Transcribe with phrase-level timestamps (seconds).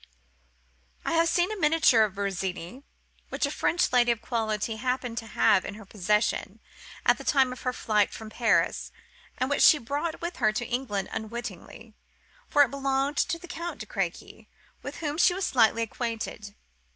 [1.05, 2.81] "I have seen a miniature of Virginie,
[3.29, 6.59] which a French lady of quality happened to have in her possession
[7.05, 8.91] at the time of her flight from Paris,
[9.37, 11.93] and which she brought with her to England unwittingly;
[12.49, 14.47] for it belonged to the Count de Crequy,
[14.81, 16.55] with whom she was slightly acquainted.